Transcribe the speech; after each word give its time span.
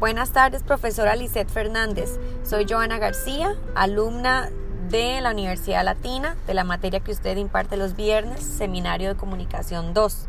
Buenas 0.00 0.30
tardes, 0.30 0.62
profesora 0.62 1.14
Lisette 1.14 1.50
Fernández. 1.50 2.18
Soy 2.42 2.64
Joana 2.66 2.96
García, 2.96 3.54
alumna 3.74 4.48
de 4.88 5.20
la 5.20 5.30
Universidad 5.30 5.84
Latina, 5.84 6.38
de 6.46 6.54
la 6.54 6.64
materia 6.64 7.00
que 7.00 7.12
usted 7.12 7.36
imparte 7.36 7.76
los 7.76 7.96
viernes, 7.96 8.42
Seminario 8.42 9.10
de 9.10 9.16
Comunicación 9.16 9.92
2. 9.92 10.26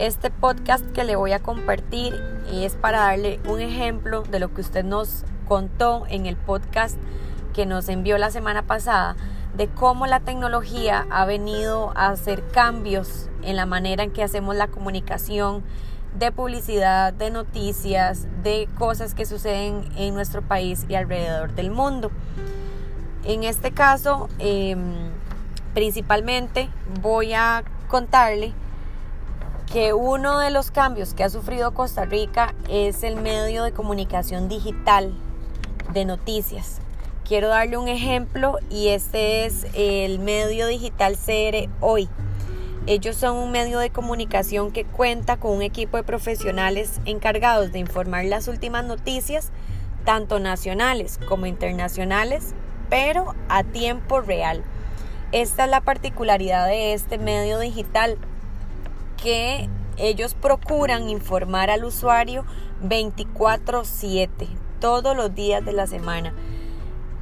Este 0.00 0.30
podcast 0.30 0.84
que 0.90 1.04
le 1.04 1.14
voy 1.14 1.30
a 1.30 1.38
compartir 1.38 2.12
es 2.52 2.74
para 2.74 3.02
darle 3.02 3.38
un 3.46 3.60
ejemplo 3.60 4.24
de 4.24 4.40
lo 4.40 4.52
que 4.52 4.62
usted 4.62 4.84
nos 4.84 5.22
contó 5.46 6.04
en 6.08 6.26
el 6.26 6.34
podcast 6.34 6.98
que 7.54 7.66
nos 7.66 7.88
envió 7.88 8.18
la 8.18 8.32
semana 8.32 8.62
pasada, 8.62 9.14
de 9.56 9.68
cómo 9.68 10.08
la 10.08 10.18
tecnología 10.18 11.06
ha 11.10 11.24
venido 11.24 11.92
a 11.94 12.08
hacer 12.08 12.48
cambios 12.48 13.30
en 13.42 13.54
la 13.54 13.64
manera 13.64 14.02
en 14.02 14.10
que 14.10 14.24
hacemos 14.24 14.56
la 14.56 14.66
comunicación 14.66 15.62
de 16.16 16.32
publicidad, 16.32 17.12
de 17.12 17.30
noticias, 17.30 18.26
de 18.42 18.68
cosas 18.78 19.14
que 19.14 19.26
suceden 19.26 19.88
en 19.96 20.14
nuestro 20.14 20.42
país 20.42 20.84
y 20.88 20.94
alrededor 20.94 21.54
del 21.54 21.70
mundo. 21.70 22.10
En 23.24 23.44
este 23.44 23.72
caso, 23.72 24.28
em, 24.38 25.10
principalmente 25.74 26.68
voy 27.02 27.34
a 27.34 27.62
contarle 27.88 28.52
que 29.72 29.92
uno 29.92 30.38
de 30.38 30.50
los 30.50 30.70
cambios 30.70 31.14
que 31.14 31.24
ha 31.24 31.30
sufrido 31.30 31.72
Costa 31.74 32.04
Rica 32.04 32.54
es 32.68 33.02
el 33.02 33.16
medio 33.16 33.64
de 33.64 33.72
comunicación 33.72 34.48
digital 34.48 35.12
de 35.92 36.04
noticias. 36.04 36.80
Quiero 37.26 37.48
darle 37.48 37.76
un 37.76 37.88
ejemplo 37.88 38.58
y 38.70 38.88
este 38.88 39.44
es 39.44 39.66
el 39.74 40.18
medio 40.18 40.66
digital 40.66 41.16
CR 41.16 41.68
Hoy. 41.80 42.08
Ellos 42.90 43.16
son 43.16 43.36
un 43.36 43.50
medio 43.50 43.80
de 43.80 43.90
comunicación 43.90 44.70
que 44.72 44.86
cuenta 44.86 45.36
con 45.36 45.54
un 45.54 45.60
equipo 45.60 45.98
de 45.98 46.04
profesionales 46.04 47.02
encargados 47.04 47.70
de 47.70 47.80
informar 47.80 48.24
las 48.24 48.48
últimas 48.48 48.82
noticias, 48.82 49.50
tanto 50.06 50.40
nacionales 50.40 51.20
como 51.28 51.44
internacionales, 51.44 52.54
pero 52.88 53.34
a 53.50 53.62
tiempo 53.62 54.22
real. 54.22 54.64
Esta 55.32 55.64
es 55.64 55.70
la 55.70 55.82
particularidad 55.82 56.66
de 56.66 56.94
este 56.94 57.18
medio 57.18 57.58
digital, 57.58 58.16
que 59.22 59.68
ellos 59.98 60.32
procuran 60.32 61.10
informar 61.10 61.68
al 61.68 61.84
usuario 61.84 62.46
24/7, 62.82 64.48
todos 64.80 65.14
los 65.14 65.34
días 65.34 65.62
de 65.62 65.74
la 65.74 65.86
semana. 65.86 66.32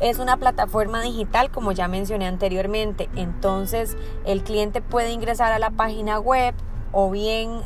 Es 0.00 0.18
una 0.18 0.36
plataforma 0.36 1.00
digital, 1.00 1.50
como 1.50 1.72
ya 1.72 1.86
mencioné 1.88 2.26
anteriormente. 2.26 3.08
Entonces, 3.14 3.96
el 4.24 4.42
cliente 4.42 4.80
puede 4.80 5.12
ingresar 5.12 5.52
a 5.52 5.58
la 5.58 5.70
página 5.70 6.18
web 6.18 6.54
o 6.90 7.10
bien 7.10 7.60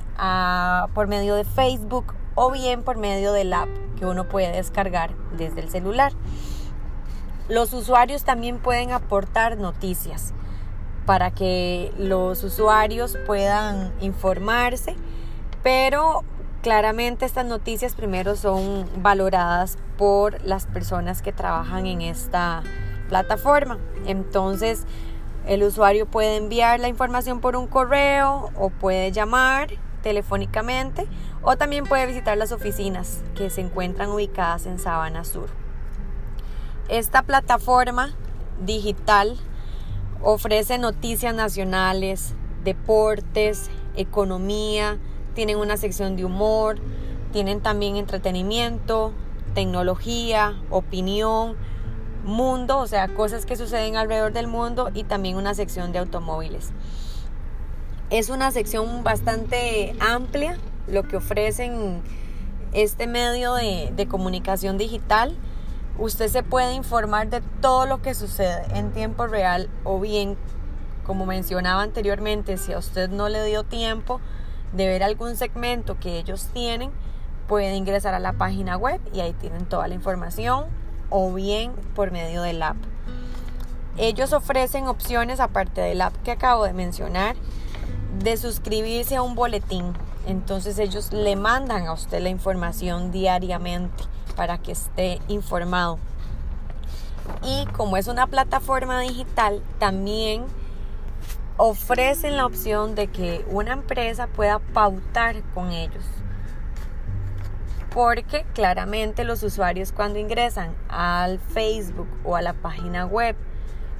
por 0.94 1.08
medio 1.08 1.34
de 1.34 1.44
Facebook 1.44 2.14
o 2.34 2.50
bien 2.50 2.82
por 2.82 2.98
medio 2.98 3.32
del 3.32 3.52
app 3.52 3.68
que 3.98 4.04
uno 4.04 4.28
puede 4.28 4.52
descargar 4.52 5.14
desde 5.36 5.60
el 5.60 5.70
celular. 5.70 6.12
Los 7.48 7.72
usuarios 7.72 8.24
también 8.24 8.58
pueden 8.58 8.92
aportar 8.92 9.56
noticias 9.56 10.34
para 11.06 11.30
que 11.30 11.92
los 11.96 12.42
usuarios 12.44 13.16
puedan 13.26 13.94
informarse, 14.00 14.96
pero 15.62 16.24
Claramente 16.66 17.24
estas 17.24 17.46
noticias 17.46 17.94
primero 17.94 18.34
son 18.34 18.90
valoradas 19.00 19.78
por 19.96 20.42
las 20.42 20.66
personas 20.66 21.22
que 21.22 21.32
trabajan 21.32 21.86
en 21.86 22.02
esta 22.02 22.64
plataforma. 23.08 23.78
Entonces 24.04 24.82
el 25.46 25.62
usuario 25.62 26.06
puede 26.06 26.38
enviar 26.38 26.80
la 26.80 26.88
información 26.88 27.40
por 27.40 27.54
un 27.54 27.68
correo 27.68 28.50
o 28.56 28.70
puede 28.70 29.12
llamar 29.12 29.68
telefónicamente 30.02 31.06
o 31.40 31.56
también 31.56 31.84
puede 31.84 32.04
visitar 32.04 32.36
las 32.36 32.50
oficinas 32.50 33.22
que 33.36 33.48
se 33.48 33.60
encuentran 33.60 34.10
ubicadas 34.10 34.66
en 34.66 34.80
Sabana 34.80 35.22
Sur. 35.22 35.50
Esta 36.88 37.22
plataforma 37.22 38.16
digital 38.60 39.36
ofrece 40.20 40.78
noticias 40.78 41.32
nacionales, 41.32 42.34
deportes, 42.64 43.70
economía, 43.94 44.98
tienen 45.36 45.58
una 45.58 45.76
sección 45.76 46.16
de 46.16 46.24
humor, 46.24 46.78
tienen 47.30 47.60
también 47.60 47.96
entretenimiento, 47.96 49.12
tecnología, 49.54 50.56
opinión, 50.70 51.56
mundo, 52.24 52.78
o 52.78 52.86
sea, 52.86 53.06
cosas 53.08 53.44
que 53.46 53.54
suceden 53.54 53.96
alrededor 53.96 54.32
del 54.32 54.48
mundo 54.48 54.90
y 54.94 55.04
también 55.04 55.36
una 55.36 55.54
sección 55.54 55.92
de 55.92 55.98
automóviles. 55.98 56.72
Es 58.08 58.30
una 58.30 58.50
sección 58.50 59.04
bastante 59.04 59.94
amplia 60.00 60.58
lo 60.88 61.02
que 61.02 61.16
ofrecen 61.18 62.00
este 62.72 63.06
medio 63.06 63.54
de, 63.54 63.92
de 63.94 64.08
comunicación 64.08 64.78
digital. 64.78 65.36
Usted 65.98 66.28
se 66.28 66.42
puede 66.42 66.72
informar 66.72 67.28
de 67.28 67.42
todo 67.60 67.84
lo 67.84 68.00
que 68.00 68.14
sucede 68.14 68.64
en 68.74 68.90
tiempo 68.92 69.26
real 69.26 69.68
o 69.84 70.00
bien, 70.00 70.36
como 71.04 71.26
mencionaba 71.26 71.82
anteriormente, 71.82 72.56
si 72.56 72.72
a 72.72 72.78
usted 72.78 73.10
no 73.10 73.28
le 73.28 73.44
dio 73.44 73.64
tiempo, 73.64 74.20
de 74.72 74.86
ver 74.86 75.02
algún 75.02 75.36
segmento 75.36 75.98
que 75.98 76.18
ellos 76.18 76.48
tienen, 76.52 76.90
pueden 77.46 77.74
ingresar 77.74 78.14
a 78.14 78.18
la 78.18 78.32
página 78.32 78.76
web 78.76 79.00
y 79.12 79.20
ahí 79.20 79.32
tienen 79.32 79.66
toda 79.66 79.88
la 79.88 79.94
información 79.94 80.66
o 81.10 81.32
bien 81.32 81.72
por 81.94 82.10
medio 82.10 82.42
del 82.42 82.62
app. 82.62 82.76
Ellos 83.98 84.32
ofrecen 84.32 84.88
opciones, 84.88 85.40
aparte 85.40 85.80
del 85.80 86.02
app 86.02 86.14
que 86.22 86.30
acabo 86.30 86.64
de 86.64 86.74
mencionar, 86.74 87.34
de 88.18 88.36
suscribirse 88.36 89.16
a 89.16 89.22
un 89.22 89.34
boletín. 89.34 89.92
Entonces 90.26 90.78
ellos 90.78 91.12
le 91.12 91.36
mandan 91.36 91.86
a 91.86 91.92
usted 91.92 92.20
la 92.20 92.28
información 92.28 93.10
diariamente 93.10 94.04
para 94.34 94.58
que 94.58 94.72
esté 94.72 95.20
informado. 95.28 95.98
Y 97.42 97.66
como 97.72 97.96
es 97.96 98.06
una 98.06 98.26
plataforma 98.26 99.00
digital, 99.00 99.62
también 99.78 100.44
ofrecen 101.56 102.36
la 102.36 102.46
opción 102.46 102.94
de 102.94 103.08
que 103.08 103.44
una 103.50 103.72
empresa 103.72 104.26
pueda 104.26 104.58
pautar 104.58 105.42
con 105.54 105.72
ellos. 105.72 106.04
Porque 107.90 108.44
claramente 108.52 109.24
los 109.24 109.42
usuarios 109.42 109.92
cuando 109.92 110.18
ingresan 110.18 110.74
al 110.88 111.38
Facebook 111.38 112.08
o 112.24 112.36
a 112.36 112.42
la 112.42 112.52
página 112.52 113.06
web 113.06 113.36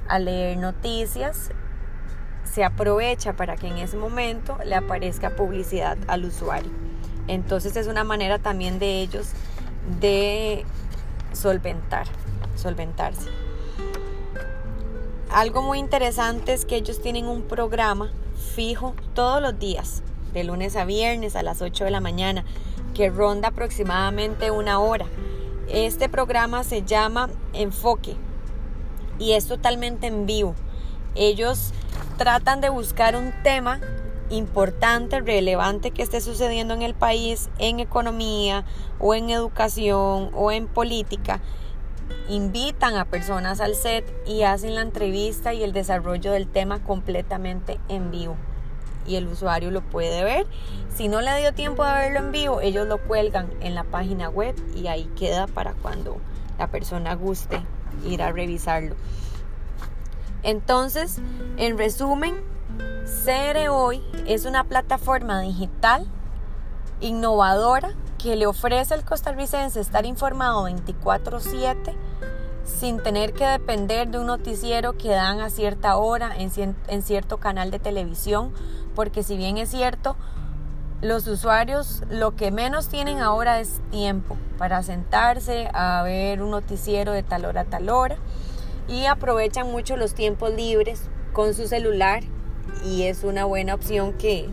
a 0.07 0.19
leer 0.19 0.57
noticias, 0.57 1.51
se 2.43 2.63
aprovecha 2.63 3.33
para 3.33 3.55
que 3.55 3.67
en 3.67 3.77
ese 3.77 3.97
momento 3.97 4.57
le 4.63 4.75
aparezca 4.75 5.35
publicidad 5.35 5.97
al 6.07 6.25
usuario. 6.25 6.71
Entonces 7.27 7.75
es 7.75 7.87
una 7.87 8.03
manera 8.03 8.39
también 8.39 8.79
de 8.79 9.01
ellos 9.01 9.31
de 9.99 10.63
solventar, 11.33 12.07
solventarse. 12.55 13.46
Algo 15.37 15.61
muy 15.61 15.77
interesante 15.77 16.51
es 16.51 16.65
que 16.65 16.77
ellos 16.77 16.99
tienen 16.99 17.27
un 17.27 17.43
programa 17.43 18.11
fijo 18.55 18.95
todos 19.13 19.39
los 19.39 19.59
días, 19.59 20.01
de 20.33 20.43
lunes 20.43 20.75
a 20.75 20.83
viernes 20.83 21.35
a 21.35 21.43
las 21.43 21.61
8 21.61 21.83
de 21.83 21.91
la 21.91 21.99
mañana, 21.99 22.43
que 22.95 23.11
ronda 23.11 23.49
aproximadamente 23.49 24.49
una 24.49 24.79
hora. 24.79 25.05
Este 25.69 26.09
programa 26.09 26.63
se 26.63 26.81
llama 26.81 27.29
Enfoque 27.53 28.15
y 29.19 29.33
es 29.33 29.45
totalmente 29.45 30.07
en 30.07 30.25
vivo. 30.25 30.55
Ellos 31.13 31.71
tratan 32.17 32.59
de 32.59 32.69
buscar 32.69 33.15
un 33.15 33.31
tema 33.43 33.79
importante, 34.31 35.19
relevante 35.19 35.91
que 35.91 36.01
esté 36.01 36.19
sucediendo 36.19 36.73
en 36.73 36.81
el 36.81 36.95
país, 36.95 37.51
en 37.59 37.79
economía 37.79 38.65
o 38.97 39.13
en 39.13 39.29
educación 39.29 40.31
o 40.33 40.51
en 40.51 40.67
política 40.67 41.41
invitan 42.29 42.95
a 42.95 43.05
personas 43.05 43.61
al 43.61 43.75
set 43.75 44.05
y 44.25 44.43
hacen 44.43 44.75
la 44.75 44.81
entrevista 44.81 45.53
y 45.53 45.63
el 45.63 45.73
desarrollo 45.73 46.31
del 46.31 46.47
tema 46.47 46.83
completamente 46.83 47.79
en 47.87 48.11
vivo. 48.11 48.35
Y 49.05 49.15
el 49.15 49.27
usuario 49.27 49.71
lo 49.71 49.81
puede 49.81 50.23
ver. 50.23 50.47
Si 50.93 51.07
no 51.07 51.21
le 51.21 51.37
dio 51.39 51.53
tiempo 51.53 51.85
de 51.85 51.93
verlo 51.93 52.19
en 52.19 52.31
vivo, 52.31 52.59
ellos 52.61 52.87
lo 52.87 53.01
cuelgan 53.01 53.49
en 53.61 53.75
la 53.75 53.85
página 53.85 54.29
web 54.29 54.55
y 54.75 54.87
ahí 54.87 55.05
queda 55.15 55.47
para 55.47 55.73
cuando 55.73 56.17
la 56.59 56.67
persona 56.67 57.15
guste 57.15 57.61
ir 58.05 58.21
a 58.21 58.31
revisarlo. 58.31 58.95
Entonces, 60.43 61.19
en 61.57 61.77
resumen, 61.77 62.35
CR 63.05 63.69
Hoy 63.69 64.03
es 64.25 64.45
una 64.45 64.65
plataforma 64.65 65.39
digital 65.41 66.05
innovadora 66.99 67.91
que 68.17 68.35
le 68.35 68.47
ofrece 68.47 68.93
al 68.93 69.05
costarricense 69.05 69.79
estar 69.79 70.05
informado 70.05 70.63
24/7 70.63 71.95
sin 72.67 72.99
tener 72.99 73.33
que 73.33 73.45
depender 73.45 74.09
de 74.09 74.19
un 74.19 74.27
noticiero 74.27 74.97
que 74.97 75.09
dan 75.09 75.39
a 75.39 75.49
cierta 75.49 75.97
hora 75.97 76.31
en, 76.37 77.01
cierto 77.01 77.37
canal 77.37 77.71
de 77.71 77.79
televisión, 77.79 78.53
porque 78.93 79.23
si 79.23 79.37
bien 79.37 79.57
es 79.57 79.69
cierto, 79.69 80.15
los 81.01 81.27
usuarios 81.27 82.03
lo 82.09 82.35
que 82.35 82.51
menos 82.51 82.89
tienen 82.89 83.19
ahora 83.19 83.59
es 83.59 83.81
tiempo 83.89 84.37
para 84.57 84.83
sentarse 84.83 85.69
a 85.73 86.01
ver 86.03 86.41
un 86.41 86.51
noticiero 86.51 87.11
de 87.13 87.23
tal 87.23 87.45
hora 87.45 87.61
a 87.61 87.65
tal 87.65 87.89
hora 87.89 88.17
y 88.87 89.05
aprovechan 89.05 89.71
mucho 89.71 89.95
los 89.95 90.13
tiempos 90.13 90.53
libres 90.53 91.09
con 91.33 91.53
su 91.53 91.67
celular 91.67 92.23
y 92.83 93.03
es 93.03 93.23
una 93.23 93.45
buena 93.45 93.75
opción 93.75 94.13
que, 94.13 94.49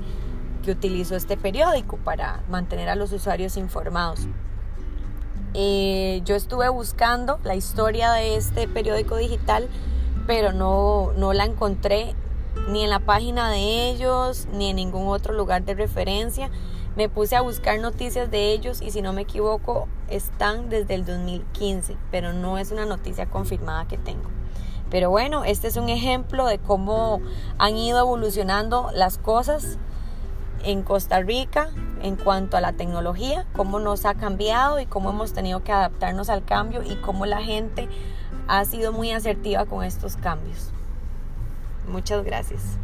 que 0.62 0.70
utilizo 0.70 1.16
este 1.16 1.36
periódico 1.36 1.96
para 1.96 2.42
mantener 2.48 2.88
a 2.90 2.94
los 2.94 3.12
usuarios 3.12 3.56
informados. 3.56 4.28
Eh, 5.56 6.20
yo 6.24 6.34
estuve 6.34 6.68
buscando 6.68 7.38
la 7.44 7.54
historia 7.54 8.10
de 8.10 8.34
este 8.34 8.66
periódico 8.66 9.16
digital, 9.16 9.68
pero 10.26 10.52
no, 10.52 11.12
no 11.16 11.32
la 11.32 11.44
encontré 11.44 12.16
ni 12.68 12.82
en 12.82 12.90
la 12.90 12.98
página 12.98 13.50
de 13.50 13.88
ellos, 13.88 14.48
ni 14.52 14.70
en 14.70 14.76
ningún 14.76 15.06
otro 15.06 15.32
lugar 15.32 15.64
de 15.64 15.74
referencia. 15.74 16.50
Me 16.96 17.08
puse 17.08 17.36
a 17.36 17.40
buscar 17.40 17.78
noticias 17.78 18.30
de 18.32 18.52
ellos 18.52 18.82
y 18.82 18.90
si 18.90 19.00
no 19.00 19.12
me 19.12 19.22
equivoco 19.22 19.86
están 20.08 20.70
desde 20.70 20.94
el 20.94 21.04
2015, 21.04 21.96
pero 22.10 22.32
no 22.32 22.58
es 22.58 22.72
una 22.72 22.84
noticia 22.84 23.26
confirmada 23.26 23.86
que 23.86 23.98
tengo. 23.98 24.30
Pero 24.90 25.10
bueno, 25.10 25.44
este 25.44 25.68
es 25.68 25.76
un 25.76 25.88
ejemplo 25.88 26.46
de 26.46 26.58
cómo 26.58 27.20
han 27.58 27.76
ido 27.76 28.00
evolucionando 28.00 28.90
las 28.92 29.18
cosas 29.18 29.78
en 30.64 30.82
Costa 30.82 31.20
Rica 31.20 31.70
en 32.04 32.16
cuanto 32.16 32.58
a 32.58 32.60
la 32.60 32.74
tecnología, 32.74 33.46
cómo 33.54 33.80
nos 33.80 34.04
ha 34.04 34.14
cambiado 34.14 34.78
y 34.78 34.84
cómo 34.84 35.08
hemos 35.08 35.32
tenido 35.32 35.64
que 35.64 35.72
adaptarnos 35.72 36.28
al 36.28 36.44
cambio 36.44 36.82
y 36.82 36.96
cómo 36.96 37.24
la 37.24 37.42
gente 37.42 37.88
ha 38.46 38.62
sido 38.66 38.92
muy 38.92 39.10
asertiva 39.10 39.64
con 39.64 39.82
estos 39.82 40.16
cambios. 40.16 40.70
Muchas 41.88 42.22
gracias. 42.22 42.78